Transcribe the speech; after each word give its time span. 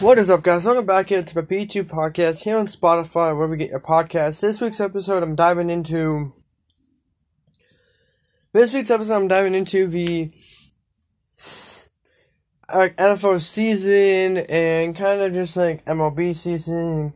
What 0.00 0.16
is 0.16 0.30
up, 0.30 0.42
guys? 0.42 0.64
Welcome 0.64 0.86
back 0.86 1.10
here 1.10 1.22
to 1.22 1.34
the 1.34 1.42
B2 1.42 1.84
podcast 1.84 2.42
here 2.42 2.56
on 2.56 2.64
Spotify, 2.64 3.36
where 3.36 3.46
we 3.46 3.58
get 3.58 3.68
your 3.68 3.80
podcast. 3.80 4.40
This 4.40 4.58
week's 4.58 4.80
episode, 4.80 5.22
I'm 5.22 5.36
diving 5.36 5.68
into. 5.68 6.32
This 8.54 8.72
week's 8.72 8.90
episode, 8.90 9.16
I'm 9.16 9.28
diving 9.28 9.54
into 9.54 9.86
the 9.88 10.30
uh, 12.70 12.88
NFL 12.98 13.40
season 13.40 14.46
and 14.48 14.96
kind 14.96 15.20
of 15.20 15.34
just 15.34 15.58
like 15.58 15.84
MLB 15.84 16.34
season. 16.34 17.12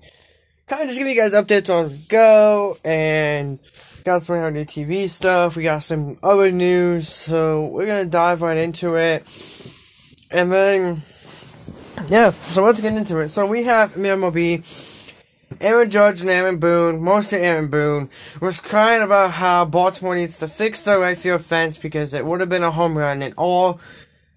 Kind 0.66 0.82
of 0.82 0.89
just 0.89 0.98
give 0.98 1.09
you 1.09 1.16
guys 1.16 1.32
updates 1.32 1.73
on 1.73 1.91
go 2.11 2.77
and 2.85 3.59
got 4.05 4.21
some 4.21 4.53
new 4.53 4.66
TV 4.66 5.09
stuff. 5.09 5.57
We 5.57 5.62
got 5.62 5.82
some 5.82 6.19
other 6.23 6.51
news, 6.51 7.09
so 7.09 7.69
we're 7.69 7.87
gonna 7.87 8.05
dive 8.11 8.43
right 8.43 8.59
into 8.59 8.96
it. 8.96 9.27
And 10.35 10.53
then 10.53 11.03
yeah, 12.09 12.30
so 12.30 12.64
let's 12.64 12.80
get 12.80 12.95
into 12.95 13.19
it. 13.20 13.30
So 13.30 13.51
we 13.51 13.65
have 13.65 13.95
MLB, 13.95 15.15
Aaron 15.61 15.91
Judge 15.91 16.20
and 16.20 16.30
Aaron 16.30 16.59
Boone, 16.59 17.02
mostly 17.02 17.38
Aaron 17.38 17.70
Boone, 17.70 18.11
was 18.42 18.61
crying 18.61 19.02
about 19.02 19.30
how 19.30 19.65
Baltimore 19.65 20.15
needs 20.15 20.39
to 20.41 20.48
fix 20.48 20.83
their 20.83 20.98
right 20.98 21.16
field 21.16 21.42
fence 21.42 21.78
because 21.78 22.12
it 22.12 22.27
would 22.27 22.41
have 22.41 22.48
been 22.48 22.62
a 22.62 22.70
home 22.70 22.98
run 22.98 23.23
in 23.23 23.33
all 23.37 23.80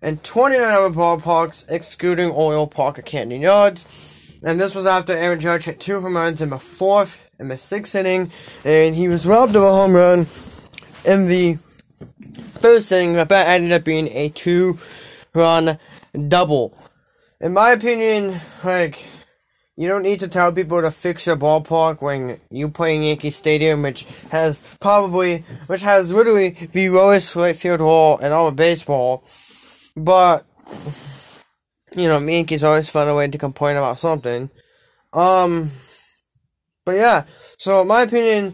and 0.02 0.24
29 0.24 0.64
other 0.64 0.94
ballparks, 0.94 1.66
excluding 1.70 2.30
Oriole 2.30 2.68
Park 2.68 3.00
at 3.00 3.06
Camden 3.06 3.42
Yards. 3.42 4.42
And 4.46 4.60
this 4.60 4.76
was 4.76 4.86
after 4.86 5.14
Aaron 5.14 5.40
Judge 5.40 5.66
hit 5.66 5.80
two 5.80 6.00
home 6.00 6.16
runs 6.16 6.42
in 6.42 6.50
the 6.50 6.60
fourth 6.60 7.32
and 7.40 7.50
the 7.50 7.58
sixth 7.58 7.96
inning, 7.96 8.32
and 8.64 8.96
he 8.96 9.08
was 9.08 9.26
robbed 9.26 9.56
of 9.56 9.64
a 9.64 9.68
home 9.68 9.94
run 9.94 10.20
in 11.06 11.28
the 11.28 11.58
first 12.62 12.92
inning, 12.92 13.16
but 13.16 13.30
that 13.30 13.48
ended 13.48 13.72
up 13.72 13.84
being 13.84 14.08
a 14.10 14.30
two-run 14.30 15.80
double 16.28 16.78
in 17.40 17.54
my 17.54 17.72
opinion, 17.72 18.40
like, 18.64 19.06
you 19.76 19.88
don't 19.88 20.02
need 20.02 20.22
to 20.22 20.28
tell 20.28 20.52
people 20.52 20.82
to 20.82 20.90
fix 20.90 21.28
your 21.28 21.38
ballpark 21.38 22.02
when 22.02 22.40
you 22.50 22.70
play 22.70 22.96
in 22.96 23.04
Yankee 23.04 23.30
Stadium, 23.30 23.84
which 23.84 24.06
has 24.32 24.78
probably, 24.82 25.40
which 25.68 25.84
has 25.84 26.12
literally 26.12 26.50
the 26.50 26.90
lowest 26.90 27.36
right 27.36 27.56
field 27.56 27.82
wall 27.82 28.18
in 28.18 28.32
all 28.32 28.48
of 28.48 28.56
baseball. 28.56 29.24
But, 29.96 30.46
you 31.96 32.08
know, 32.08 32.18
Yankees 32.18 32.64
always 32.64 32.90
find 32.90 33.10
a 33.10 33.16
way 33.16 33.28
to 33.28 33.38
complain 33.38 33.78
about 33.78 34.00
something. 34.00 34.50
Um, 35.14 35.70
but 36.86 36.94
yeah, 36.94 37.26
so 37.28 37.82
in 37.82 37.88
my 37.88 38.04
opinion, 38.04 38.54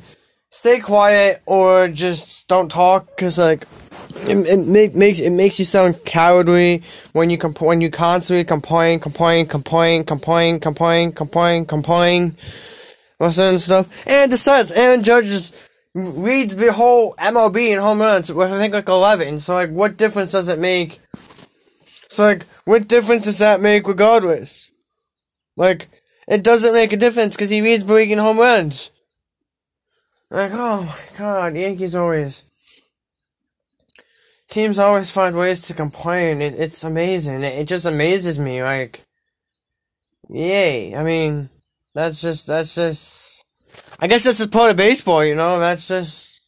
stay 0.49 0.79
quiet 0.79 1.41
or 1.45 1.87
just 1.87 2.49
don't 2.49 2.69
talk, 2.69 3.17
cause 3.17 3.39
like, 3.39 3.65
it, 4.27 4.47
it 4.47 4.67
make, 4.67 4.95
makes 4.95 5.19
it 5.19 5.31
makes 5.31 5.59
you 5.59 5.65
sound 5.65 5.99
cowardly 6.05 6.83
when 7.13 7.29
you 7.29 7.37
comp- 7.37 7.61
when 7.61 7.81
you 7.81 7.89
constantly 7.89 8.43
complain, 8.43 8.99
complain, 8.99 9.45
complain, 9.45 10.03
complain, 10.03 10.59
complain, 10.59 10.59
complain, 10.59 11.11
complain, 11.11 11.65
complain, 11.65 12.35
or 13.19 13.31
certain 13.31 13.59
stuff. 13.59 14.07
And 14.07 14.31
decides 14.31 14.71
Aaron 14.71 15.03
Judge 15.03 15.51
reads 15.93 16.55
the 16.55 16.73
whole 16.73 17.15
MLB 17.15 17.73
in 17.73 17.79
home 17.79 17.99
runs 17.99 18.31
with 18.31 18.51
I 18.51 18.59
think 18.59 18.73
like 18.73 18.89
eleven. 18.89 19.39
So 19.39 19.53
like, 19.53 19.69
what 19.69 19.97
difference 19.97 20.31
does 20.31 20.47
it 20.47 20.59
make? 20.59 20.99
So 22.09 22.23
like, 22.23 22.43
what 22.65 22.87
difference 22.87 23.25
does 23.25 23.39
that 23.39 23.61
make 23.61 23.87
regardless? 23.87 24.69
Like, 25.55 25.87
it 26.27 26.43
doesn't 26.43 26.73
make 26.73 26.93
a 26.93 26.97
difference 26.97 27.35
because 27.35 27.49
he 27.49 27.61
reads 27.61 27.83
breaking 27.83 28.17
home 28.17 28.39
runs. 28.39 28.89
Like, 30.31 30.51
oh 30.53 30.83
my 30.83 31.17
god, 31.17 31.55
Yankees 31.55 31.93
always 31.93 32.43
teams 34.49 34.79
always 34.79 35.09
find 35.09 35.35
ways 35.35 35.61
to 35.67 35.73
complain. 35.73 36.41
It, 36.41 36.55
it's 36.57 36.83
amazing. 36.83 37.43
It, 37.43 37.59
it 37.59 37.67
just 37.67 37.85
amazes 37.85 38.39
me. 38.39 38.63
Like, 38.63 39.01
yay. 40.29 40.95
I 40.95 41.03
mean, 41.03 41.49
that's 41.93 42.21
just, 42.21 42.47
that's 42.47 42.75
just, 42.75 43.45
I 43.99 44.07
guess 44.07 44.23
that's 44.23 44.37
just 44.37 44.51
part 44.51 44.71
of 44.71 44.77
baseball, 44.77 45.23
you 45.23 45.35
know? 45.35 45.59
That's 45.59 45.87
just, 45.87 46.41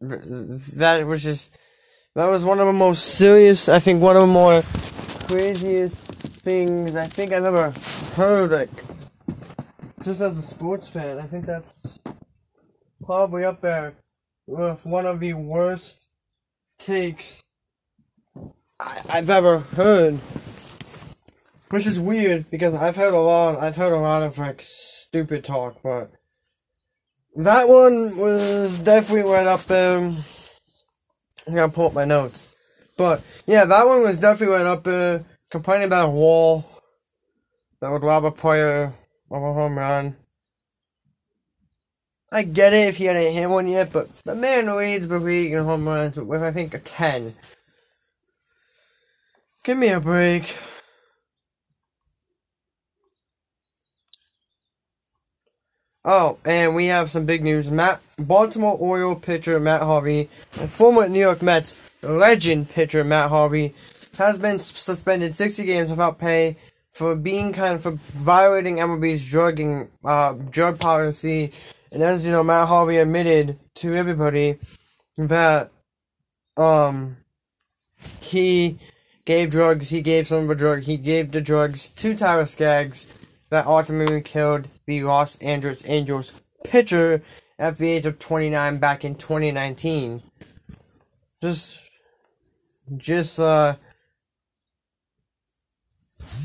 that 0.00 1.04
was 1.06 1.22
just, 1.22 1.58
that 2.14 2.26
was 2.26 2.44
one 2.44 2.58
of 2.58 2.66
the 2.66 2.72
most 2.72 3.16
serious, 3.16 3.68
I 3.68 3.78
think 3.78 4.02
one 4.02 4.16
of 4.16 4.26
the 4.26 4.32
more 4.32 4.62
craziest 5.28 5.96
things 5.96 6.96
I 6.96 7.06
think 7.06 7.32
I've 7.32 7.44
ever 7.44 7.72
heard, 8.16 8.50
like, 8.50 8.70
just 10.02 10.20
as 10.20 10.38
a 10.38 10.42
sports 10.42 10.88
fan. 10.88 11.18
I 11.18 11.22
think 11.22 11.46
that's 11.46 11.98
probably 13.04 13.44
up 13.44 13.60
there 13.60 13.94
with 14.46 14.84
one 14.84 15.06
of 15.06 15.20
the 15.20 15.34
worst 15.34 16.07
takes 16.78 17.42
I, 18.80 19.16
have 19.16 19.30
ever 19.30 19.58
heard. 19.58 20.14
Which 21.70 21.86
is 21.86 21.98
weird 21.98 22.50
because 22.50 22.74
I've 22.74 22.96
heard 22.96 23.12
a 23.12 23.18
lot 23.18 23.60
I've 23.60 23.76
heard 23.76 23.92
a 23.92 24.00
lot 24.00 24.22
of 24.22 24.38
like 24.38 24.62
stupid 24.62 25.44
talk, 25.44 25.82
but 25.82 26.10
that 27.36 27.68
one 27.68 28.16
was 28.16 28.78
definitely 28.78 29.30
right 29.30 29.46
up 29.46 29.60
there. 29.60 30.12
I 31.48 31.54
gotta 31.54 31.72
pull 31.72 31.88
up 31.88 31.94
my 31.94 32.04
notes. 32.04 32.54
But 32.96 33.22
yeah, 33.46 33.64
that 33.64 33.86
one 33.86 34.00
was 34.00 34.18
definitely 34.18 34.56
right 34.56 34.66
up 34.66 34.84
there. 34.84 35.24
Complaining 35.50 35.88
about 35.88 36.08
a 36.08 36.10
wall 36.10 36.64
that 37.80 37.90
would 37.90 38.02
rob 38.02 38.24
a 38.24 38.30
player 38.30 38.92
of 39.30 39.42
a 39.42 39.52
home 39.52 39.76
run. 39.76 40.16
I 42.30 42.42
get 42.42 42.74
it 42.74 42.88
if 42.88 42.98
he 42.98 43.06
hadn't 43.06 43.32
hit 43.32 43.48
one 43.48 43.66
yet, 43.66 43.90
but 43.92 44.08
the 44.24 44.34
man 44.34 44.76
leads 44.76 45.08
the 45.08 45.18
league 45.18 45.52
in 45.52 45.64
home 45.64 45.86
runs 45.86 46.18
with 46.20 46.42
I 46.42 46.50
think 46.50 46.74
a 46.74 46.78
ten. 46.78 47.32
Give 49.64 49.78
me 49.78 49.88
a 49.88 50.00
break. 50.00 50.56
Oh, 56.04 56.38
and 56.44 56.74
we 56.74 56.86
have 56.86 57.10
some 57.10 57.26
big 57.26 57.42
news. 57.42 57.70
Matt 57.70 58.00
Baltimore 58.18 58.76
Oriole 58.78 59.18
pitcher 59.20 59.58
Matt 59.58 59.82
Harvey 59.82 60.28
and 60.60 60.70
former 60.70 61.08
New 61.08 61.18
York 61.18 61.42
Mets 61.42 61.90
legend 62.02 62.70
pitcher 62.70 63.04
Matt 63.04 63.30
Harvey 63.30 63.74
has 64.18 64.38
been 64.38 64.58
suspended 64.58 65.34
60 65.34 65.64
games 65.64 65.90
without 65.90 66.18
pay 66.18 66.56
for 66.92 67.14
being 67.14 67.52
kind 67.52 67.74
of 67.74 67.82
for 67.82 67.92
violating 67.92 68.76
MLB's 68.76 69.30
drugging 69.30 69.88
uh, 70.04 70.32
drug 70.50 70.80
policy 70.80 71.52
and 71.92 72.02
as 72.02 72.24
you 72.24 72.32
know, 72.32 72.42
Matt 72.42 72.68
Harvey 72.68 72.98
admitted 72.98 73.58
to 73.76 73.94
everybody 73.94 74.58
that 75.16 75.70
um 76.56 77.16
he 78.20 78.78
gave 79.24 79.50
drugs, 79.50 79.90
he 79.90 80.00
gave 80.00 80.26
some 80.26 80.42
of 80.42 80.48
the 80.48 80.54
drugs, 80.54 80.86
he 80.86 80.96
gave 80.96 81.32
the 81.32 81.40
drugs 81.40 81.90
to 81.92 82.14
Tyler 82.14 82.46
Skaggs 82.46 83.26
that 83.50 83.66
ultimately 83.66 84.20
killed 84.20 84.66
the 84.86 85.02
Los 85.02 85.36
Angeles 85.38 85.84
Angels 85.86 86.42
pitcher 86.64 87.22
at 87.58 87.78
the 87.78 87.90
age 87.90 88.06
of 88.06 88.18
29 88.18 88.78
back 88.78 89.04
in 89.04 89.14
2019. 89.14 90.22
Just, 91.40 91.90
just, 92.96 93.38
uh, 93.38 93.74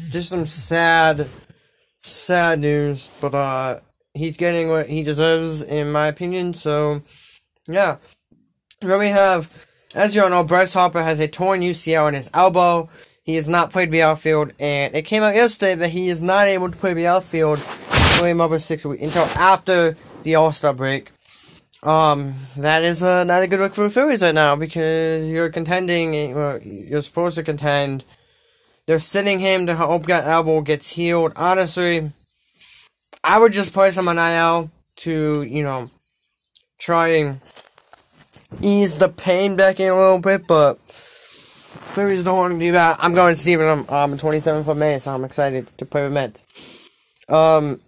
just 0.10 0.30
some 0.30 0.46
sad, 0.46 1.28
sad 2.00 2.60
news, 2.60 3.10
but, 3.22 3.34
uh, 3.34 3.80
he's 4.14 4.38
getting 4.38 4.70
what 4.70 4.88
he 4.88 5.04
deserves, 5.04 5.62
in 5.62 5.92
my 5.92 6.08
opinion. 6.08 6.54
So, 6.54 7.00
yeah. 7.68 7.98
Then 8.82 9.00
we 9.00 9.08
have, 9.08 9.66
as 9.96 10.16
you 10.16 10.24
all 10.24 10.30
know, 10.30 10.44
Bryce 10.44 10.74
Harper 10.74 11.04
has 11.04 11.20
a 11.20 11.28
torn 11.28 11.62
UCL 11.62 12.10
in 12.10 12.16
his 12.16 12.30
elbow. 12.34 12.90
He 13.24 13.36
has 13.36 13.48
not 13.48 13.72
played 13.72 13.92
the 13.92 14.02
outfield, 14.02 14.52
and 14.60 14.94
it 14.94 15.04
came 15.04 15.24
out 15.24 15.34
yesterday 15.34 15.76
that 15.76 15.90
he 15.90 16.10
is 16.10 16.22
not 16.22 16.48
able 16.48 16.70
to 16.70 16.76
play 16.76 16.94
the 16.94 17.08
outfield 17.08 17.60
for 17.60 18.60
six 18.60 18.86
weeks 18.86 19.04
until 19.04 19.24
after 19.38 19.96
the 20.24 20.36
All 20.36 20.52
Star 20.52 20.74
break. 20.74 21.12
Um, 21.84 22.34
that 22.58 22.84
is 22.84 23.04
uh, 23.04 23.24
not 23.26 23.44
a 23.44 23.48
good 23.48 23.60
look 23.60 23.74
for 23.74 23.84
the 23.84 23.90
Phillies 23.90 24.22
right 24.22 24.34
now 24.34 24.56
because 24.56 25.30
you're 25.30 25.50
contending, 25.50 26.34
well, 26.34 26.60
you're 26.62 27.02
supposed 27.02 27.36
to 27.36 27.44
contend. 27.44 28.06
They're 28.86 29.00
sending 29.00 29.40
him 29.40 29.66
to 29.66 29.76
hope 29.76 30.06
that 30.06 30.26
elbow 30.26 30.62
gets 30.62 30.96
healed. 30.96 31.34
Honestly, 31.36 32.12
I 33.24 33.40
would 33.40 33.54
just 33.54 33.74
play 33.74 33.92
some 33.92 34.08
on 34.08 34.18
IL 34.18 34.72
to, 34.98 35.44
you 35.44 35.64
know, 35.64 35.90
try 36.80 37.08
and 37.10 37.40
ease 38.62 38.98
the 38.98 39.10
pain 39.10 39.56
back 39.56 39.80
in 39.80 39.90
a 39.90 39.98
little 39.98 40.22
bit, 40.22 40.46
but 40.48 40.78
Phillies 40.80 42.24
don't 42.24 42.38
want 42.38 42.54
to 42.54 42.60
do 42.60 42.74
that. 42.74 42.98
I'm 43.00 43.14
going 43.14 43.34
to 43.34 43.40
see 43.40 43.56
them 43.56 43.80
um, 43.90 44.18
27th 44.18 44.68
of 44.68 44.78
May, 44.78 45.00
so 45.00 45.12
I'm 45.12 45.24
excited 45.24 45.68
to 45.78 45.86
play 45.86 46.04
with 46.04 46.14
Mets. 46.14 46.90
Um, 47.30 47.80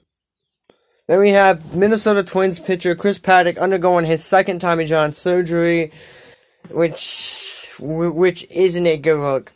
then 1.08 1.20
we 1.20 1.32
have 1.32 1.76
Minnesota 1.76 2.24
Twins 2.24 2.60
pitcher 2.60 2.96
Chris 2.96 3.20
Paddack 3.20 3.60
undergoing 3.60 4.06
his 4.06 4.24
second 4.24 4.60
Tommy 4.60 4.86
John 4.86 5.12
surgery, 5.12 5.92
which 6.72 7.76
which 7.80 8.48
isn't 8.50 8.88
a 8.88 8.98
good 8.98 9.20
look 9.20 9.52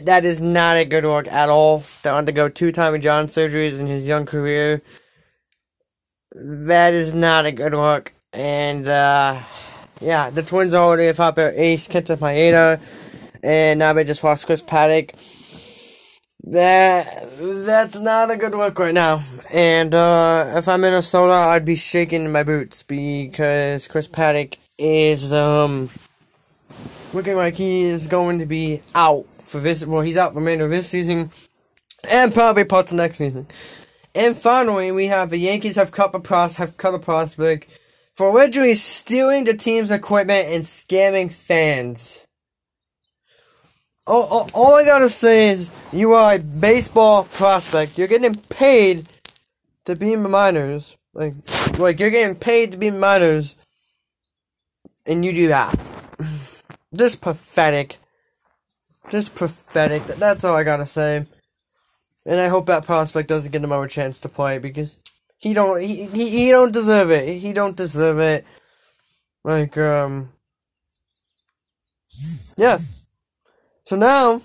that 0.00 0.24
is 0.24 0.40
not 0.40 0.76
a 0.76 0.84
good 0.84 1.04
look 1.04 1.28
at 1.28 1.48
all. 1.48 1.82
To 2.02 2.14
undergo 2.14 2.48
two 2.48 2.72
Tommy 2.72 2.98
John 2.98 3.26
surgeries 3.26 3.80
in 3.80 3.86
his 3.86 4.08
young 4.08 4.26
career. 4.26 4.82
That 6.34 6.94
is 6.94 7.12
not 7.12 7.44
a 7.44 7.52
good 7.52 7.72
look. 7.72 8.12
And, 8.32 8.88
uh, 8.88 9.40
yeah, 10.00 10.30
the 10.30 10.42
Twins 10.42 10.74
already 10.74 11.14
have 11.14 11.34
their 11.34 11.52
ace, 11.54 11.86
Kenta 11.88 12.16
Maeda. 12.16 12.80
and 13.42 13.78
now 13.78 13.92
they 13.92 14.04
just 14.04 14.24
lost 14.24 14.46
Chris 14.46 14.62
Paddack. 14.62 15.10
That 16.44 17.28
that's 17.38 18.00
not 18.00 18.32
a 18.32 18.36
good 18.36 18.52
look 18.52 18.78
right 18.78 18.94
now. 18.94 19.22
And 19.54 19.94
uh, 19.94 20.54
if 20.56 20.68
I'm 20.68 20.80
Minnesota, 20.80 21.32
I'd 21.32 21.64
be 21.64 21.76
shaking 21.76 22.32
my 22.32 22.42
boots 22.42 22.82
because 22.82 23.86
Chris 23.86 24.08
Paddack 24.08 24.58
is 24.76 25.32
um 25.32 25.88
looking 27.14 27.36
like 27.36 27.54
he 27.54 27.82
is 27.82 28.06
going 28.06 28.38
to 28.38 28.46
be 28.46 28.82
out 28.94 29.26
for 29.26 29.60
this. 29.60 29.84
Well, 29.84 30.00
he's 30.00 30.18
out 30.18 30.30
for 30.30 30.34
the 30.34 30.40
remainder 30.40 30.64
of 30.64 30.70
this 30.70 30.88
season 30.88 31.30
and 32.10 32.32
probably 32.32 32.64
parts 32.64 32.92
of 32.92 32.98
next 32.98 33.18
season. 33.18 33.46
And 34.14 34.36
finally, 34.36 34.92
we 34.92 35.06
have 35.06 35.30
the 35.30 35.38
Yankees 35.38 35.76
have 35.76 35.92
cut 35.92 36.14
a 36.14 36.20
pros 36.20 36.56
have 36.56 36.76
cut 36.76 36.94
a 36.94 36.98
prospect 36.98 37.78
for 38.14 38.28
allegedly 38.28 38.74
stealing 38.74 39.44
the 39.44 39.54
team's 39.54 39.90
equipment 39.90 40.48
and 40.48 40.64
scamming 40.64 41.32
fans. 41.32 42.26
All, 44.06 44.24
all, 44.24 44.50
all 44.52 44.74
I 44.74 44.84
gotta 44.84 45.08
say 45.08 45.50
is, 45.50 45.70
you 45.92 46.12
are 46.12 46.34
a 46.34 46.38
baseball 46.38 47.24
prospect. 47.24 47.96
You're 47.96 48.08
getting 48.08 48.34
paid 48.34 49.08
to 49.84 49.96
be 49.96 50.12
in 50.12 50.22
the 50.22 50.28
minors. 50.28 50.96
Like, 51.14 51.34
like 51.78 52.00
you're 52.00 52.10
getting 52.10 52.36
paid 52.36 52.72
to 52.72 52.78
be 52.78 52.88
in 52.88 52.98
minors, 52.98 53.54
and 55.06 55.24
you 55.24 55.32
do 55.32 55.48
that. 55.48 56.01
Just 56.94 57.20
pathetic. 57.20 57.96
Just 59.10 59.34
pathetic. 59.34 60.02
That's 60.04 60.44
all 60.44 60.56
I 60.56 60.64
gotta 60.64 60.86
say. 60.86 61.24
And 62.24 62.40
I 62.40 62.48
hope 62.48 62.66
that 62.66 62.84
prospect 62.84 63.28
doesn't 63.28 63.50
get 63.50 63.64
another 63.64 63.88
chance 63.88 64.20
to 64.20 64.28
play 64.28 64.58
because 64.58 64.96
he 65.38 65.54
don't 65.54 65.80
he, 65.80 66.06
he, 66.06 66.28
he 66.30 66.50
don't 66.50 66.72
deserve 66.72 67.10
it. 67.10 67.38
He 67.38 67.52
don't 67.52 67.76
deserve 67.76 68.18
it. 68.18 68.46
Like 69.42 69.76
um 69.78 70.28
Yeah. 72.56 72.78
So 73.84 73.96
now 73.96 74.40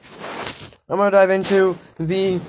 I'm 0.89 0.97
gonna 0.97 1.11
dive 1.11 1.29
into 1.29 1.77
the 1.97 2.39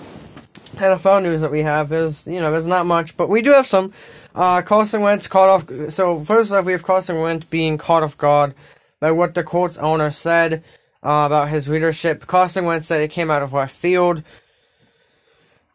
NFL 0.76 1.24
news 1.24 1.40
that 1.40 1.50
we 1.50 1.60
have. 1.60 1.88
There's 1.88 2.26
you 2.26 2.40
know, 2.40 2.52
there's 2.52 2.66
not 2.66 2.86
much, 2.86 3.16
but 3.16 3.28
we 3.28 3.42
do 3.42 3.50
have 3.50 3.66
some. 3.66 3.92
Uh 4.34 4.62
Carson 4.64 5.02
Wentz 5.02 5.26
caught 5.28 5.50
off 5.50 5.90
so 5.90 6.20
first 6.20 6.52
off 6.52 6.64
we 6.64 6.72
have 6.72 6.84
Carson 6.84 7.20
Wentz 7.20 7.44
being 7.44 7.76
caught 7.76 8.04
off 8.04 8.16
guard 8.16 8.54
by 9.00 9.10
what 9.12 9.34
the 9.34 9.44
Colts 9.44 9.78
owner 9.78 10.10
said 10.10 10.64
uh, 11.02 11.24
about 11.26 11.48
his 11.48 11.68
leadership. 11.68 12.26
Carson 12.26 12.64
Wentz 12.64 12.86
said 12.86 13.00
it 13.00 13.10
came 13.10 13.30
out 13.30 13.42
of 13.42 13.52
left 13.52 13.74
field. 13.74 14.22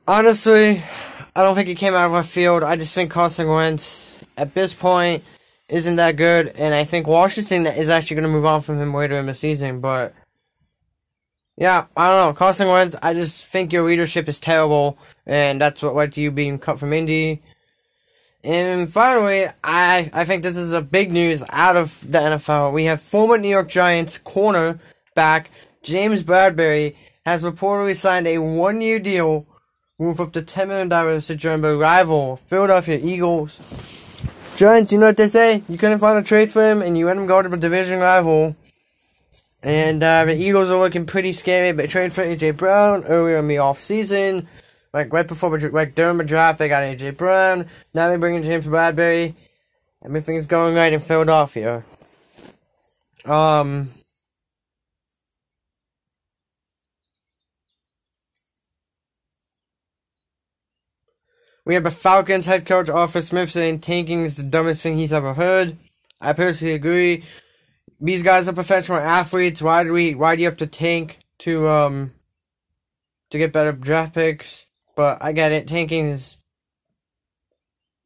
Honestly, 0.07 0.81
I 1.35 1.43
don't 1.43 1.55
think 1.55 1.67
he 1.67 1.75
came 1.75 1.93
out 1.93 2.07
of 2.07 2.11
left 2.11 2.29
field. 2.29 2.63
I 2.63 2.75
just 2.75 2.93
think 2.93 3.11
Carson 3.11 3.47
Wentz, 3.47 4.23
at 4.37 4.53
this 4.53 4.73
point, 4.73 5.23
isn't 5.69 5.95
that 5.95 6.17
good, 6.17 6.51
and 6.57 6.73
I 6.73 6.83
think 6.83 7.07
Washington 7.07 7.65
is 7.65 7.89
actually 7.89 8.15
going 8.15 8.27
to 8.27 8.33
move 8.33 8.45
on 8.45 8.61
from 8.61 8.79
him 8.79 8.93
later 8.93 9.15
in 9.15 9.25
the 9.25 9.33
season, 9.33 9.81
but. 9.81 10.13
Yeah, 11.55 11.85
I 11.95 12.09
don't 12.09 12.33
know. 12.33 12.37
Carson 12.37 12.67
Wentz, 12.67 12.95
I 13.03 13.13
just 13.13 13.45
think 13.45 13.71
your 13.71 13.83
leadership 13.83 14.27
is 14.27 14.39
terrible, 14.39 14.97
and 15.27 15.61
that's 15.61 15.83
what 15.83 15.93
led 15.93 16.11
to 16.13 16.21
you 16.21 16.31
being 16.31 16.57
cut 16.57 16.79
from 16.79 16.93
Indy. 16.93 17.43
And 18.43 18.91
finally, 18.91 19.45
I 19.63 20.09
I 20.13 20.25
think 20.25 20.43
this 20.43 20.57
is 20.57 20.73
a 20.73 20.81
big 20.81 21.11
news 21.11 21.43
out 21.49 21.77
of 21.77 21.99
the 22.11 22.19
NFL. 22.19 22.73
We 22.73 22.85
have 22.85 23.01
former 23.01 23.37
New 23.37 23.47
York 23.47 23.69
Giants 23.69 24.19
cornerback 24.19 25.47
James 25.83 26.23
Bradberry 26.23 26.95
has 27.25 27.43
reportedly 27.43 27.95
signed 27.95 28.25
a 28.27 28.37
one-year 28.37 28.99
deal 28.99 29.45
worth 29.99 30.19
up 30.19 30.33
to 30.33 30.41
$10 30.41 30.67
million 30.67 31.21
to 31.21 31.35
join 31.35 31.61
the 31.61 31.77
rival 31.77 32.37
Philadelphia 32.37 32.99
Eagles. 33.01 34.55
Giants, 34.57 34.91
you 34.91 34.99
know 34.99 35.07
what 35.07 35.17
they 35.17 35.27
say? 35.27 35.61
You 35.67 35.77
couldn't 35.77 35.99
find 35.99 36.17
a 36.17 36.23
trade 36.23 36.51
for 36.51 36.63
him, 36.63 36.81
and 36.81 36.97
you 36.97 37.05
let 37.05 37.17
him 37.17 37.27
go 37.27 37.41
to 37.41 37.49
the 37.49 37.57
division 37.57 37.99
rival. 37.99 38.55
And 39.63 40.03
uh, 40.03 40.25
the 40.25 40.35
Eagles 40.35 40.69
are 40.71 40.77
looking 40.77 41.05
pretty 41.05 41.31
scary. 41.31 41.71
They 41.71 41.87
traded 41.87 42.13
for 42.13 42.21
AJ 42.23 42.57
Brown 42.57 43.03
earlier 43.05 43.37
in 43.37 43.47
the 43.47 43.55
offseason. 43.55 44.47
Like 44.93 45.11
right 45.11 45.27
before, 45.27 45.57
like 45.57 45.95
during 45.95 46.17
the 46.17 46.23
draft, 46.23 46.59
they 46.59 46.67
got 46.67 46.83
AJ 46.83 47.17
Brown. 47.17 47.65
Now 47.93 48.09
they 48.09 48.17
bring 48.17 48.35
in 48.35 48.43
James 48.43 48.67
Bradberry. 48.67 49.33
Everything's 50.05 50.47
going 50.47 50.75
right 50.75 50.93
in 50.93 50.99
Philadelphia. 50.99 51.83
Um, 53.25 53.89
We 61.65 61.75
have 61.75 61.85
a 61.85 61.91
Falcons 61.91 62.45
head 62.45 62.65
coach 62.65 62.89
Arthur 62.89 63.21
Smith 63.21 63.49
saying 63.49 63.79
tanking 63.79 64.19
is 64.19 64.35
the 64.35 64.43
dumbest 64.43 64.81
thing 64.81 64.97
he's 64.97 65.13
ever 65.13 65.33
heard. 65.33 65.77
I 66.19 66.33
personally 66.33 66.73
agree. 66.73 67.23
These 68.01 68.23
guys 68.23 68.49
are 68.49 68.53
professional 68.53 68.97
athletes. 68.97 69.61
Why 69.61 69.85
do 69.85 69.93
we? 69.93 70.13
Why 70.13 70.35
do 70.35 70.41
you 70.41 70.47
have 70.49 70.57
to 70.57 70.67
tank 70.67 71.19
to 71.39 71.67
um 71.69 72.11
to 73.29 73.37
get 73.37 73.53
better 73.53 73.71
draft 73.71 74.13
picks? 74.13 74.65
But 74.95 75.23
I 75.23 75.33
got 75.33 75.51
it. 75.51 75.67
Tanking 75.67 76.07
is 76.07 76.37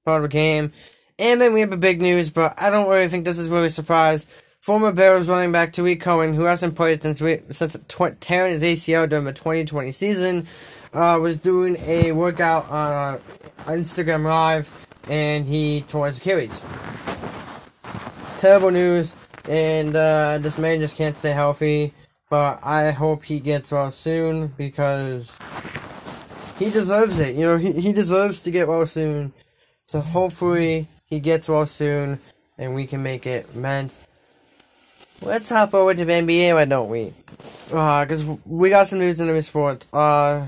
part 0.05 0.23
of 0.23 0.29
the 0.29 0.35
game. 0.35 0.71
And 1.19 1.41
then 1.41 1.53
we 1.53 1.61
have 1.61 1.71
a 1.71 1.77
big 1.77 2.01
news, 2.01 2.29
but 2.29 2.53
I 2.61 2.69
don't 2.69 2.89
really 2.89 3.07
think 3.07 3.25
this 3.25 3.39
is 3.39 3.49
really 3.49 3.67
a 3.67 3.71
surprise. 3.71 4.25
Former 4.61 4.91
Bears 4.91 5.27
running 5.27 5.51
back 5.51 5.73
Tarik 5.73 6.01
Cohen, 6.01 6.33
who 6.33 6.43
hasn't 6.43 6.75
played 6.75 7.01
since 7.01 7.21
we, 7.21 7.37
since 7.49 7.77
tw- 7.87 8.19
tearing 8.19 8.51
his 8.51 8.63
ACL 8.63 9.09
during 9.09 9.25
the 9.25 9.33
2020 9.33 9.91
season, 9.91 10.45
uh, 10.93 11.17
was 11.19 11.39
doing 11.39 11.77
a 11.85 12.11
workout 12.11 12.69
on 12.69 13.15
uh, 13.15 13.19
Instagram 13.65 14.23
Live, 14.23 14.87
and 15.09 15.45
he 15.45 15.81
tore 15.87 16.07
his 16.07 16.19
Achilles. 16.19 16.61
Terrible 18.39 18.71
news, 18.71 19.15
and 19.49 19.95
uh, 19.95 20.37
this 20.39 20.57
man 20.57 20.79
just 20.79 20.97
can't 20.97 21.17
stay 21.17 21.31
healthy. 21.31 21.93
But 22.29 22.59
I 22.61 22.91
hope 22.91 23.23
he 23.23 23.39
gets 23.39 23.71
well 23.71 23.91
soon 23.91 24.49
because 24.57 25.37
he 26.57 26.65
deserves 26.65 27.19
it. 27.19 27.35
You 27.35 27.41
know, 27.41 27.57
he, 27.57 27.73
he 27.73 27.93
deserves 27.93 28.41
to 28.41 28.51
get 28.51 28.67
well 28.67 28.85
soon. 28.85 29.31
So 29.85 29.99
hopefully 29.99 30.87
he 31.05 31.19
gets 31.19 31.47
well 31.47 31.65
soon, 31.65 32.19
and 32.57 32.75
we 32.75 32.85
can 32.85 33.03
make 33.03 33.25
it 33.25 33.55
men's. 33.55 34.05
Let's 35.21 35.49
hop 35.49 35.73
over 35.73 35.93
to 35.93 36.05
the 36.05 36.13
NBA, 36.13 36.53
why 36.53 36.65
don't 36.65 36.89
we? 36.89 37.13
Uh, 37.73 38.05
cause 38.05 38.25
we 38.45 38.69
got 38.69 38.87
some 38.87 38.99
news 38.99 39.19
in 39.19 39.27
the 39.27 39.41
sport. 39.41 39.85
Uh, 39.91 40.47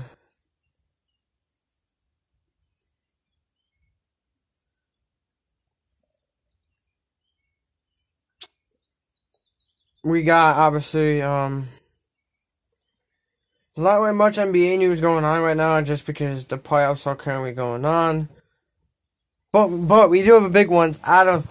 we 10.04 10.22
got 10.22 10.56
obviously 10.56 11.20
um 11.20 11.66
not 13.82 13.96
really 13.96 14.16
much 14.16 14.36
NBA 14.36 14.78
news 14.78 15.00
going 15.00 15.24
on 15.24 15.42
right 15.42 15.56
now 15.56 15.80
just 15.82 16.06
because 16.06 16.46
the 16.46 16.58
playoffs 16.58 17.06
are 17.06 17.16
currently 17.16 17.52
going 17.52 17.84
on. 17.84 18.28
But 19.52 19.68
but 19.68 20.10
we 20.10 20.22
do 20.22 20.34
have 20.34 20.44
a 20.44 20.50
big 20.50 20.68
one 20.68 20.94
out 21.04 21.28
of 21.28 21.46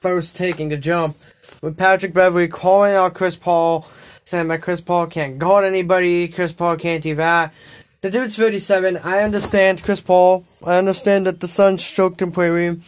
first 0.00 0.36
taking 0.36 0.68
the 0.68 0.76
jump 0.76 1.16
with 1.62 1.78
Patrick 1.78 2.14
Beverley 2.14 2.48
calling 2.48 2.94
out 2.94 3.14
Chris 3.14 3.36
Paul, 3.36 3.82
saying 3.82 4.48
that 4.48 4.62
Chris 4.62 4.80
Paul 4.80 5.06
can't 5.06 5.38
guard 5.38 5.64
anybody, 5.64 6.28
Chris 6.28 6.52
Paul 6.52 6.76
can't 6.76 7.02
do 7.02 7.14
that. 7.16 7.54
The 8.00 8.10
dude's 8.10 8.36
37. 8.36 8.98
I 9.04 9.20
understand 9.20 9.84
Chris 9.84 10.00
Paul. 10.00 10.44
I 10.66 10.76
understand 10.76 11.26
that 11.26 11.38
the 11.38 11.46
Suns 11.46 11.84
stroked 11.84 12.20
him 12.20 12.32
pretty. 12.32 12.80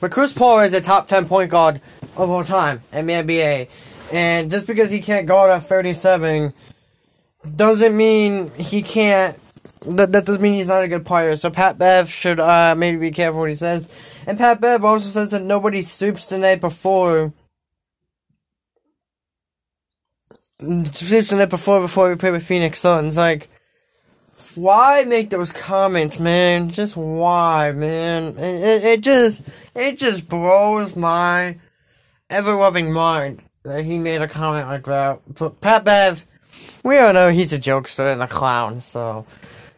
But 0.00 0.10
Chris 0.10 0.32
Paul 0.32 0.60
is 0.60 0.72
a 0.72 0.80
top 0.80 1.08
10 1.08 1.26
point 1.26 1.50
guard 1.50 1.76
of 2.16 2.30
all 2.30 2.42
time 2.42 2.80
in 2.90 3.06
the 3.06 3.12
NBA. 3.12 4.12
And 4.14 4.50
just 4.50 4.66
because 4.66 4.90
he 4.90 5.00
can't 5.00 5.26
guard 5.26 5.50
at 5.50 5.64
37 5.64 6.54
doesn't 7.56 7.96
mean 7.96 8.50
he 8.56 8.82
can't. 8.82 9.38
That, 9.86 10.12
that 10.12 10.26
doesn't 10.26 10.42
mean 10.42 10.54
he's 10.54 10.68
not 10.68 10.84
a 10.84 10.88
good 10.88 11.04
player. 11.04 11.34
So 11.36 11.50
Pat 11.50 11.76
Bev 11.76 12.08
should 12.08 12.38
uh, 12.38 12.74
maybe 12.76 12.98
be 12.98 13.10
careful 13.10 13.40
what 13.40 13.50
he 13.50 13.56
says. 13.56 14.24
And 14.26 14.38
Pat 14.38 14.60
Bev 14.60 14.84
also 14.84 15.08
says 15.08 15.30
that 15.30 15.42
nobody 15.42 15.82
swoops 15.82 16.28
the 16.28 16.38
night 16.38 16.60
before. 16.60 17.32
Swoops 20.60 21.30
the 21.30 21.36
night 21.36 21.50
before 21.50 21.80
before 21.80 22.08
we 22.08 22.16
play 22.16 22.30
with 22.30 22.46
Phoenix 22.46 22.78
Suns. 22.78 23.16
Like, 23.16 23.48
why 24.54 25.04
make 25.08 25.30
those 25.30 25.52
comments, 25.52 26.20
man? 26.20 26.70
Just 26.70 26.96
why, 26.96 27.72
man? 27.72 28.34
It, 28.36 28.38
it, 28.38 28.84
it 28.84 29.00
just 29.00 29.76
it 29.76 29.98
just 29.98 30.28
blows 30.28 30.94
my 30.94 31.58
ever 32.30 32.54
loving 32.54 32.92
mind 32.92 33.42
that 33.64 33.84
he 33.84 33.98
made 33.98 34.22
a 34.22 34.28
comment 34.28 34.68
like 34.68 34.84
that. 34.84 35.20
But 35.38 35.60
Pat 35.60 35.84
Bev, 35.84 36.24
we 36.84 36.98
all 36.98 37.12
know 37.12 37.30
he's 37.30 37.52
a 37.52 37.58
jokester 37.58 38.12
and 38.12 38.22
a 38.22 38.26
clown, 38.26 38.80
so. 38.80 39.26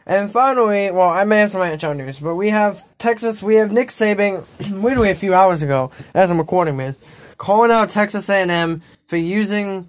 And 0.07 0.31
finally, 0.31 0.91
well, 0.91 1.09
I 1.09 1.25
may 1.25 1.39
have 1.39 1.51
some 1.51 1.63
NHL 1.63 1.97
news, 1.97 2.21
but 2.21 2.35
we 2.35 2.51
have 2.51 2.83
Texas, 2.99 3.43
we 3.43 3.55
have 3.57 3.73
Nick 3.73 3.89
Saban, 3.89 4.45
literally 4.83 5.11
a 5.11 5.15
few 5.15 5.33
hours 5.33 5.63
ago, 5.63 5.91
as 6.15 6.31
I'm 6.31 6.39
recording 6.39 6.77
this, 6.77 7.35
calling 7.39 7.71
out 7.71 7.89
Texas 7.89 8.29
A&M 8.29 8.83
for 9.07 9.17
using 9.17 9.89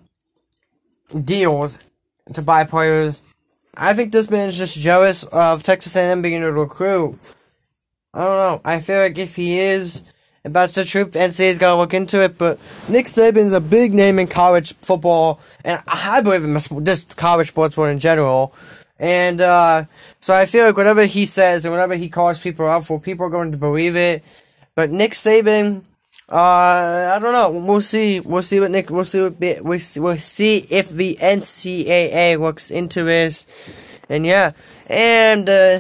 deals 1.24 1.86
to 2.34 2.42
buy 2.42 2.63
players. 2.63 3.22
I 3.75 3.94
think 3.94 4.13
this 4.13 4.30
man 4.30 4.50
is 4.50 4.58
just 4.58 4.80
jealous 4.80 5.24
of 5.25 5.63
Texas 5.63 5.96
A&M 5.96 6.22
being 6.22 6.42
able 6.42 6.54
to 6.54 6.54
recruit. 6.62 7.20
I 8.13 8.20
don't 8.20 8.30
know. 8.30 8.62
I 8.63 8.80
feel 8.80 9.00
like 9.00 9.18
if 9.18 9.36
he 9.36 9.60
is, 9.60 10.01
If 10.46 10.54
that's 10.54 10.75
the 10.75 10.86
truth, 10.86 11.14
NCAA's 11.14 11.58
gotta 11.58 11.75
look 11.75 11.96
into 11.96 12.22
it. 12.22 12.38
But 12.38 12.60
Nick 12.88 13.08
Saban's 13.08 13.54
a 13.54 13.60
big 13.60 13.96
name 13.96 14.20
in 14.20 14.28
college 14.28 14.75
football, 14.75 15.40
and 15.66 15.82
I 15.88 16.22
believe 16.22 16.44
in 16.44 16.86
just 16.86 17.18
college 17.18 17.48
sports 17.48 17.75
in 17.78 17.98
general. 17.98 18.54
And 19.00 19.42
uh, 19.42 19.86
so 20.22 20.36
I 20.36 20.46
feel 20.46 20.66
like 20.68 20.78
whatever 20.78 21.04
he 21.06 21.25
says 21.25 21.66
and 21.66 21.74
whatever 21.74 21.96
he 21.96 22.10
calls 22.10 22.40
people 22.40 22.68
out 22.68 22.86
for, 22.86 23.00
people 23.00 23.25
are 23.25 23.32
going 23.32 23.54
to 23.54 23.58
believe 23.58 23.96
it. 23.96 24.24
But 24.75 24.92
Nick 24.92 25.14
Saban, 25.14 25.84
uh, 26.30 27.16
I 27.16 27.20
don't 27.20 27.34
know. 27.34 27.66
We'll 27.68 27.82
see. 27.82 28.20
We'll 28.20 28.44
see 28.44 28.60
what 28.60 28.70
Nick. 28.70 28.92
We'll 28.92 29.04
see 29.04 29.22
what 29.22 29.34
we'll 29.40 29.80
see, 29.80 30.00
we'll 30.00 30.18
see 30.18 30.58
if 30.70 30.90
the 30.90 31.18
NCAA 31.20 32.40
looks 32.40 32.70
into 32.70 33.04
this. 33.04 33.48
And 34.10 34.28
yeah, 34.28 34.52
and 34.92 35.50
uh, 35.50 35.80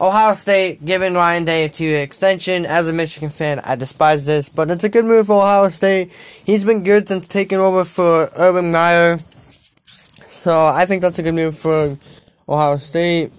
Ohio 0.00 0.34
State 0.34 0.84
giving 0.84 1.14
Ryan 1.14 1.44
Day 1.44 1.64
a 1.64 1.68
two-year 1.68 2.02
extension. 2.02 2.66
As 2.66 2.88
a 2.88 2.92
Michigan 2.92 3.30
fan, 3.30 3.60
I 3.60 3.76
despise 3.76 4.26
this, 4.26 4.48
but 4.48 4.70
it's 4.70 4.84
a 4.84 4.88
good 4.88 5.04
move 5.04 5.26
for 5.28 5.36
Ohio 5.36 5.68
State. 5.68 6.12
He's 6.44 6.64
been 6.64 6.82
good 6.82 7.08
since 7.08 7.28
taking 7.28 7.58
over 7.58 7.84
for 7.84 8.30
Urban 8.36 8.72
Meyer. 8.72 9.18
So 9.18 10.66
I 10.66 10.84
think 10.84 11.00
that's 11.00 11.18
a 11.18 11.22
good 11.22 11.34
move 11.34 11.56
for 11.56 11.96
Ohio 12.48 12.76
State. 12.76 13.30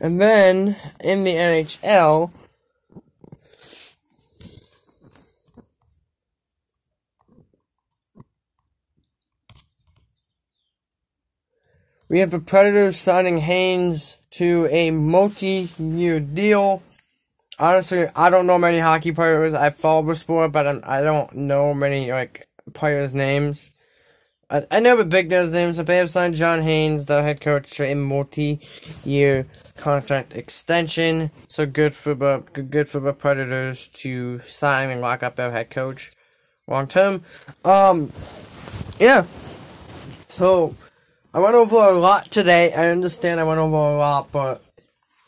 And 0.00 0.20
then 0.20 0.76
in 1.00 1.24
the 1.24 1.32
NHL, 1.32 2.30
we 12.08 12.20
have 12.20 12.30
the 12.30 12.40
Predators 12.40 12.96
signing 12.96 13.40
Hynes 13.40 14.18
to 14.32 14.68
a 14.70 14.90
multi-year 14.90 16.20
deal. 16.20 16.82
Honestly, 17.58 18.04
I 18.14 18.30
don't 18.30 18.46
know 18.46 18.58
many 18.58 18.78
hockey 18.78 19.12
players. 19.12 19.54
I 19.54 19.70
follow 19.70 20.06
the 20.06 20.14
sport, 20.14 20.52
but 20.52 20.66
I'm, 20.66 20.80
I 20.84 21.00
do 21.00 21.06
not 21.06 21.34
know 21.34 21.74
many 21.74 22.12
like 22.12 22.46
players' 22.74 23.14
names. 23.14 23.70
I, 24.48 24.64
I 24.70 24.80
know 24.80 24.96
the 24.96 25.04
big 25.04 25.30
guys' 25.30 25.52
names. 25.52 25.82
They 25.82 25.96
have 25.96 26.10
signed 26.10 26.36
John 26.36 26.60
Hynes, 26.60 27.06
the 27.06 27.22
head 27.22 27.40
coach, 27.40 27.70
to 27.72 27.84
a 27.84 27.94
multi-year 27.94 29.46
contract 29.76 30.36
extension. 30.36 31.30
So 31.48 31.66
good 31.66 31.94
for 31.94 32.14
the 32.14 32.44
good 32.70 32.88
for 32.88 33.00
the 33.00 33.12
Predators 33.12 33.88
to 33.88 34.40
sign 34.40 34.90
and 34.90 35.00
lock 35.00 35.22
up 35.22 35.36
their 35.36 35.50
head 35.50 35.70
coach 35.70 36.12
long 36.68 36.86
term. 36.86 37.22
Um, 37.64 38.10
yeah. 39.00 39.22
So 40.28 40.74
I 41.36 41.38
went 41.38 41.54
over 41.54 41.76
a 41.76 41.92
lot 41.92 42.24
today. 42.24 42.72
I 42.72 42.88
understand 42.88 43.40
I 43.40 43.44
went 43.44 43.60
over 43.60 43.76
a 43.76 43.98
lot, 43.98 44.32
but 44.32 44.62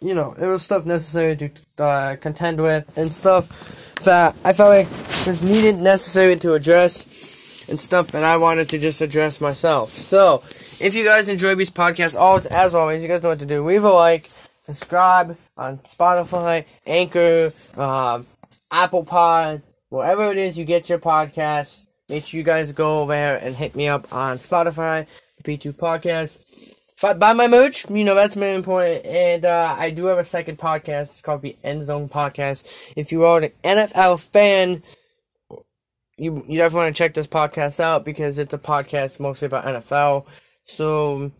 you 0.01 0.15
know 0.15 0.35
it 0.41 0.47
was 0.47 0.63
stuff 0.63 0.87
necessary 0.87 1.37
to 1.37 1.85
uh, 1.85 2.17
contend 2.17 2.63
with 2.63 2.97
and 2.97 3.13
stuff 3.13 3.95
that 4.05 4.35
I 4.43 4.55
felt 4.55 4.71
like 4.71 4.89
was 5.27 5.43
needed, 5.45 5.83
necessary 5.83 6.37
to 6.37 6.55
address 6.55 7.69
and 7.69 7.79
stuff 7.79 8.07
that 8.13 8.25
I 8.25 8.39
wanted 8.39 8.71
to 8.71 8.79
just 8.79 9.03
address 9.03 9.43
myself. 9.43 9.91
So, 9.91 10.37
if 10.83 10.95
you 10.95 11.05
guys 11.05 11.29
enjoy 11.29 11.55
these 11.57 11.69
podcasts, 11.69 12.19
always, 12.19 12.47
as 12.47 12.75
always, 12.75 13.03
you 13.03 13.09
guys 13.11 13.23
know 13.23 13.29
what 13.29 13.41
to 13.41 13.47
do. 13.47 13.63
Leave 13.63 13.85
a 13.85 13.91
like, 13.91 14.31
subscribe 14.63 15.37
on 15.59 15.77
Spotify, 15.81 16.65
Anchor, 16.87 17.51
um, 17.79 18.25
Apple 18.73 19.05
Pod, 19.05 19.61
wherever 19.91 20.31
it 20.31 20.39
is 20.39 20.59
you 20.59 20.65
get 20.65 20.89
your 20.89 21.01
podcasts. 21.01 21.87
Make 22.09 22.25
sure 22.25 22.39
you 22.39 22.45
guys 22.45 22.73
go 22.73 23.03
over 23.03 23.13
there 23.13 23.39
and 23.43 23.55
hit 23.55 23.77
me 23.77 23.89
up 23.89 24.11
on 24.11 24.39
Spotify, 24.39 25.07
B2 25.45 25.77
Podcast. 25.77 26.75
But 27.01 27.21
buy 27.21 27.33
my 27.33 27.47
merch, 27.47 27.89
you 27.91 28.05
know, 28.05 28.17
that's 28.17 28.35
very 28.35 28.57
important. 28.57 29.07
And 29.07 29.45
uh, 29.45 29.77
I 29.79 29.91
do 29.91 30.07
have 30.07 30.19
a 30.19 30.25
second 30.25 30.59
podcast. 30.59 31.03
It's 31.03 31.21
called 31.21 31.43
the 31.43 31.57
End 31.63 31.85
Zone 31.85 32.09
Podcast. 32.09 32.93
If 32.97 33.13
you 33.13 33.25
are 33.25 33.41
an 33.41 33.51
NFL 33.63 34.21
fan, 34.33 34.83
you 36.17 36.43
you 36.49 36.59
definitely 36.59 36.85
want 36.85 36.97
to 36.97 36.99
check 37.03 37.15
this 37.15 37.29
podcast 37.29 37.79
out 37.81 38.05
because 38.05 38.39
it's 38.39 38.53
a 38.53 38.59
podcast 38.59 39.21
mostly 39.21 39.47
about 39.47 39.65
NFL. 39.65 40.27
So 40.65 41.31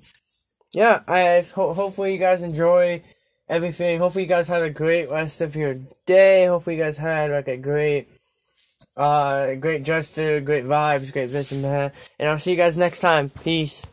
yeah, 0.73 1.03
I 1.09 1.43
ho- 1.55 1.75
hopefully 1.75 2.13
you 2.13 2.19
guys 2.19 2.43
enjoy 2.43 3.03
everything. 3.49 3.99
Hopefully 3.99 4.25
you 4.25 4.29
guys 4.29 4.49
had 4.49 4.63
a 4.63 4.71
great 4.71 5.11
rest 5.11 5.41
of 5.41 5.57
your 5.57 5.75
day. 6.07 6.47
Hopefully 6.47 6.77
you 6.77 6.83
guys 6.83 6.99
had 6.99 7.31
like 7.31 7.49
a 7.49 7.57
great 7.57 8.09
uh 8.97 9.55
great 9.57 9.85
gesture, 9.85 10.41
great 10.41 10.65
vibes, 10.65 11.13
great 11.13 11.33
and 11.53 11.65
that. 11.65 11.95
And 12.19 12.29
I'll 12.29 12.39
see 12.39 12.53
you 12.53 12.57
guys 12.57 12.77
next 12.77 13.01
time. 13.01 13.31
Peace. 13.31 13.87